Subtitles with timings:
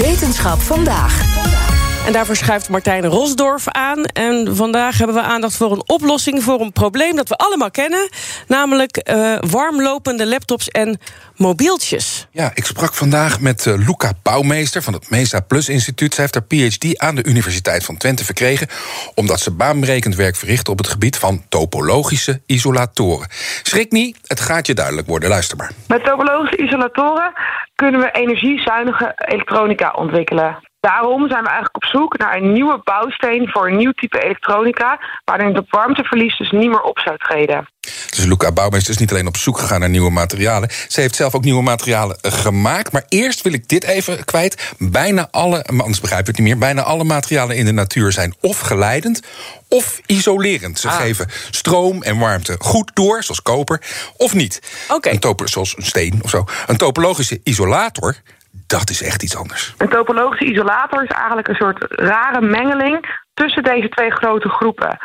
[0.00, 1.59] Wetenschap vandaag.
[2.06, 4.04] En daarvoor schuift Martijn Rosdorf aan.
[4.04, 8.08] En vandaag hebben we aandacht voor een oplossing voor een probleem dat we allemaal kennen.
[8.46, 10.98] Namelijk uh, warmlopende laptops en
[11.36, 12.26] mobieltjes.
[12.30, 16.14] Ja, ik sprak vandaag met uh, Luca Bouwmeester van het Mesa Plus Instituut.
[16.14, 18.68] Zij heeft haar PhD aan de Universiteit van Twente verkregen.
[19.14, 23.28] omdat ze baanbrekend werk verricht op het gebied van topologische isolatoren.
[23.62, 25.28] Schrik niet, het gaat je duidelijk worden.
[25.28, 25.70] Luister maar.
[25.88, 27.32] Met topologische isolatoren
[27.74, 30.69] kunnen we energiezuinige elektronica ontwikkelen.
[30.80, 35.00] Daarom zijn we eigenlijk op zoek naar een nieuwe bouwsteen voor een nieuw type elektronica,
[35.24, 37.68] waarin het warmteverlies dus niet meer op zou treden.
[37.80, 40.70] Dus Luca Bouwmeester is niet alleen op zoek gegaan naar nieuwe materialen.
[40.88, 42.92] Ze heeft zelf ook nieuwe materialen gemaakt.
[42.92, 44.74] Maar eerst wil ik dit even kwijt.
[44.78, 46.58] Bijna alle, anders begrijp ik het niet meer.
[46.58, 49.22] Bijna alle materialen in de natuur zijn of geleidend
[49.68, 50.78] of isolerend.
[50.78, 53.82] Ze geven stroom en warmte goed door, zoals koper,
[54.16, 54.62] of niet.
[55.00, 56.44] Een zoals een steen of zo.
[56.66, 58.16] Een topologische isolator
[58.50, 59.74] dat is echt iets anders.
[59.78, 64.98] Een topologische isolator is eigenlijk een soort rare mengeling tussen deze twee grote groepen.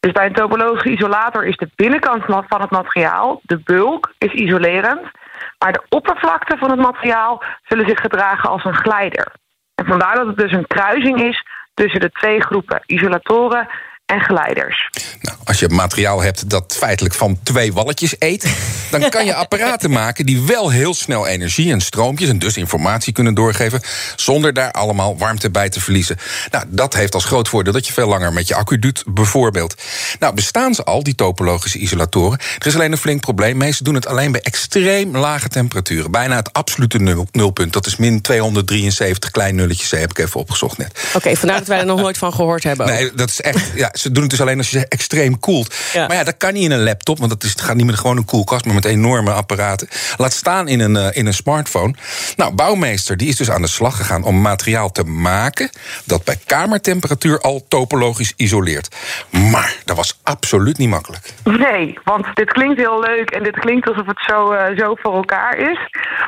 [0.00, 5.10] Dus bij een topologische isolator is de binnenkant van het materiaal, de bulk, is isolerend.
[5.58, 9.32] Maar de oppervlakte van het materiaal zullen zich gedragen als een glijder.
[9.74, 11.44] En vandaar dat het dus een kruising is
[11.74, 13.68] tussen de twee groepen isolatoren
[14.06, 14.90] en geleiders.
[15.20, 18.46] Nou, als je materiaal hebt dat feitelijk van twee walletjes eet,
[18.90, 23.12] dan kan je apparaten maken die wel heel snel energie en stroompjes en dus informatie
[23.12, 23.80] kunnen doorgeven,
[24.16, 26.16] zonder daar allemaal warmte bij te verliezen.
[26.50, 29.82] Nou, dat heeft als groot voordeel dat je veel langer met je accu doet, bijvoorbeeld.
[30.18, 32.38] Nou, bestaan ze al, die topologische isolatoren?
[32.58, 33.56] Er is alleen een flink probleem.
[33.56, 36.10] Meesten doen het alleen bij extreem lage temperaturen.
[36.10, 37.72] Bijna het absolute nul, nulpunt.
[37.72, 41.00] Dat is min 273 klein nulletjes, heb ik even opgezocht net.
[41.06, 42.86] Oké, okay, vandaar dat wij er nog nooit van gehoord hebben.
[42.86, 43.70] Nee, dat is echt.
[43.74, 45.74] Ja, ze doen het dus alleen als je extreem koelt.
[45.92, 46.06] Ja.
[46.06, 47.98] Maar ja, dat kan niet in een laptop, want het, is, het gaat niet met
[47.98, 49.88] gewoon een koelkast, maar met enorme apparaten.
[50.16, 51.94] Laat staan in een, uh, in een smartphone.
[52.36, 55.70] Nou, Bouwmeester die is dus aan de slag gegaan om materiaal te maken
[56.04, 58.96] dat bij kamertemperatuur al topologisch isoleert.
[59.30, 61.32] Maar dat was absoluut niet makkelijk.
[61.44, 65.14] Nee, want dit klinkt heel leuk en dit klinkt alsof het zo, uh, zo voor
[65.14, 65.78] elkaar is.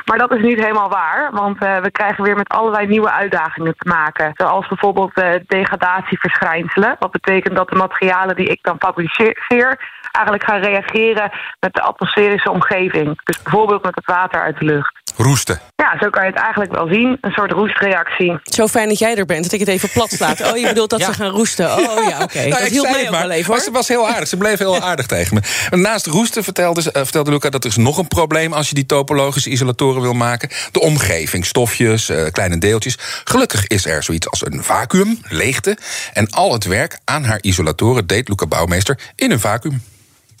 [0.05, 3.75] Maar dat is niet helemaal waar, want uh, we krijgen weer met allerlei nieuwe uitdagingen
[3.77, 4.31] te maken.
[4.35, 5.11] Zoals bijvoorbeeld
[5.47, 6.95] degradatieverschijnselen.
[6.99, 9.79] Wat betekent dat de materialen die ik dan fabriceer
[10.11, 13.21] eigenlijk gaan reageren met de atmosferische omgeving.
[13.23, 14.98] Dus bijvoorbeeld met het water uit de lucht.
[15.15, 15.59] Roesten.
[15.75, 17.17] Ja, zo kan je het eigenlijk wel zien.
[17.21, 18.37] Een soort roestreactie.
[18.43, 20.51] Zo fijn dat jij er bent, dat ik het even plat slaat.
[20.51, 21.05] Oh, je bedoelt dat Ja.
[21.05, 21.71] ze gaan roesten.
[21.77, 22.37] Oh ja, oké.
[22.47, 23.59] Nou, Dat mij het ook maar, wel even, maar hoor.
[23.65, 24.27] ze was heel aardig.
[24.27, 25.33] Ze bleef heel aardig tegen
[25.69, 25.77] me.
[25.77, 28.75] Naast roesten vertelde, ze- eh, vertelde Luca dat er is nog een probleem als je
[28.75, 30.49] die topologische isolatoren wil maken.
[30.71, 32.97] De omgeving, stofjes, eh, kleine deeltjes.
[33.23, 35.77] Gelukkig is er zoiets als een vacuüm, leegte.
[36.13, 39.81] En al het werk aan haar isolatoren deed Luca Bouwmeester in een vacuüm.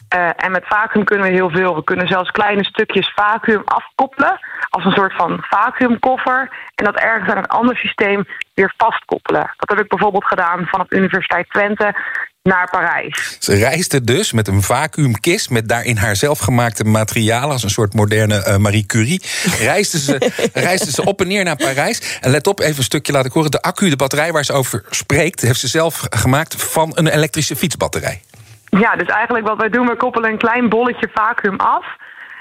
[0.09, 1.75] Eh, en met vacuüm kunnen we heel veel.
[1.75, 4.39] We kunnen zelfs kleine stukjes vacuüm afkoppelen.
[4.69, 6.49] Als een soort van vacuümkoffer.
[6.75, 9.53] En dat ergens aan een ander systeem weer vastkoppelen.
[9.55, 11.95] Dat heb ik bijvoorbeeld gedaan vanaf de Universiteit Twente
[12.43, 13.37] naar Parijs.
[13.39, 18.43] Ze reisde dus met een vacuümkist met daarin haar zelfgemaakte materialen als een soort moderne
[18.43, 19.21] eh, Marie Curie.
[19.59, 22.17] Reisde ze, reisde ze op en neer naar Parijs.
[22.21, 23.51] En let op, even een stukje laat ik horen.
[23.51, 27.55] De accu, de batterij waar ze over spreekt, heeft ze zelf gemaakt van een elektrische
[27.55, 28.21] fietsbatterij.
[28.69, 31.85] Ja, dus eigenlijk wat wij doen, we koppelen een klein bolletje vacuüm af.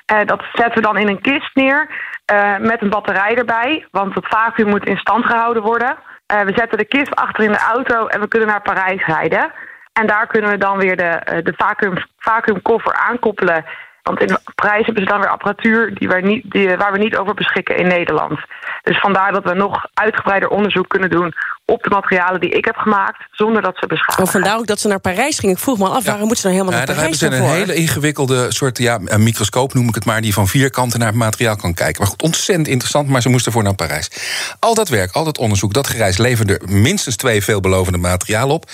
[0.06, 1.88] Eh, dat zetten we dan in een kist neer
[2.24, 3.86] eh, met een batterij erbij.
[3.90, 5.96] Want het vacuüm moet in stand gehouden worden.
[6.26, 9.52] Eh, we zetten de kist achter in de auto en we kunnen naar Parijs rijden.
[9.92, 13.64] En daar kunnen we dan weer de, de vacuüm, vacuümkoffer aankoppelen.
[14.08, 17.16] Want in Parijs hebben ze dan weer apparatuur die wij niet, die, waar we niet
[17.16, 18.40] over beschikken in Nederland.
[18.82, 21.34] Dus vandaar dat we nog uitgebreider onderzoek kunnen doen
[21.64, 24.24] op de materialen die ik heb gemaakt, zonder dat ze beschadigen.
[24.24, 25.52] Oh, vandaar ook dat ze naar Parijs ging.
[25.52, 27.46] Ik vroeg me al af, waarom moeten ze nou helemaal Ja, naar daar hebben Parijs
[27.46, 30.70] ze een hele ingewikkelde soort ja, een microscoop, noem ik het maar, die van vier
[30.70, 32.02] kanten naar het materiaal kan kijken.
[32.02, 34.10] Maar goed, ontzettend interessant, maar ze moesten voor naar Parijs.
[34.58, 38.70] Al dat werk, al dat onderzoek, dat gereis leverde minstens twee veelbelovende materialen op.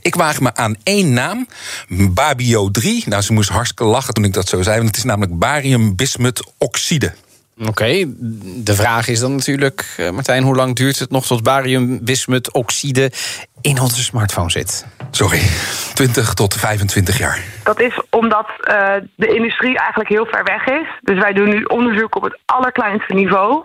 [0.00, 1.46] Ik waag me aan één naam,
[1.88, 3.04] Babio 3.
[3.06, 7.12] Nou, ze moest hartstikke lachen toen ik dat zo want het is namelijk bariumbismutoxide.
[7.64, 8.04] Oké,
[8.64, 13.10] de vraag is dan natuurlijk, eh, Martijn, hoe lang duurt het nog tot bariumbismutoxide
[13.60, 14.86] in onze smartphone zit?
[15.10, 15.40] Sorry,
[15.94, 17.40] 20 tot 25 jaar.
[17.64, 20.88] Dat is omdat eh, de industrie eigenlijk heel ver weg is.
[21.00, 23.64] Dus wij doen nu onderzoek op het allerkleinste niveau.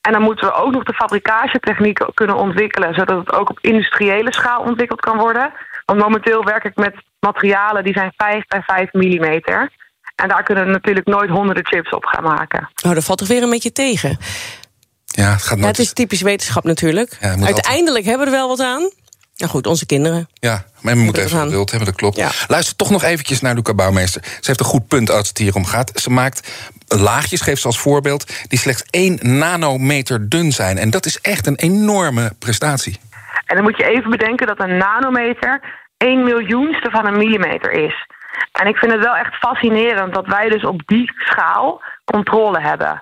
[0.00, 4.32] En dan moeten we ook nog de fabrikagetechnieken kunnen ontwikkelen, zodat het ook op industriële
[4.32, 5.52] schaal ontwikkeld kan worden.
[5.84, 9.70] Want momenteel werk ik met materialen die zijn 5 bij 5 millimeter.
[10.22, 12.70] En daar kunnen we natuurlijk nooit honderden chips op gaan maken.
[12.84, 14.18] Oh, dat valt toch weer een beetje tegen.
[15.04, 15.60] Ja, het gaat nooit...
[15.60, 17.16] Ja, het is typisch wetenschap natuurlijk.
[17.20, 18.90] Ja, Uiteindelijk hebben we er wel wat aan.
[19.36, 20.28] Nou goed, onze kinderen.
[20.34, 22.16] Ja, maar we moeten even geduld hebben, dat klopt.
[22.16, 22.30] Ja.
[22.48, 24.22] Luister toch nog eventjes naar Luca Bouwmeester.
[24.24, 26.00] Ze heeft een goed punt als het hier om gaat.
[26.00, 26.52] Ze maakt
[26.88, 30.78] laagjes, geeft ze als voorbeeld, die slechts 1 nanometer dun zijn.
[30.78, 32.98] En dat is echt een enorme prestatie.
[33.46, 35.60] En dan moet je even bedenken dat een nanometer
[35.96, 38.06] 1 miljoenste van een millimeter is.
[38.52, 43.00] En ik vind het wel echt fascinerend dat wij dus op die schaal controle hebben.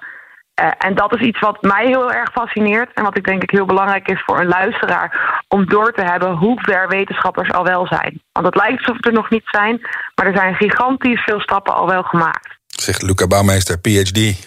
[0.62, 3.50] Uh, en dat is iets wat mij heel erg fascineert en wat ik denk ik
[3.50, 7.86] heel belangrijk is voor een luisteraar om door te hebben hoe ver wetenschappers al wel
[7.86, 8.22] zijn.
[8.32, 9.80] Want het lijkt alsof het er nog niet zijn,
[10.14, 12.58] maar er zijn gigantisch veel stappen al wel gemaakt.
[12.66, 14.46] Zegt Luca Bouwmeester, PhD.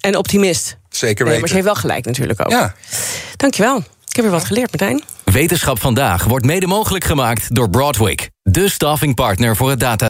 [0.00, 0.78] En optimist.
[0.88, 1.26] Zeker weten.
[1.26, 2.50] Nee, maar ze heeft wel gelijk natuurlijk ook.
[2.50, 2.74] Ja.
[3.36, 3.76] Dankjewel.
[3.76, 5.02] Ik heb weer wat geleerd, Martijn.
[5.24, 10.09] Wetenschap vandaag wordt mede mogelijk gemaakt door Broadwick, de staffingpartner voor het data.